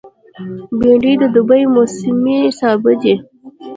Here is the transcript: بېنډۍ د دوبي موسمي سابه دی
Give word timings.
بېنډۍ 0.79 1.13
د 1.21 1.23
دوبي 1.33 1.61
موسمي 1.73 2.39
سابه 2.59 2.91
دی 3.01 3.15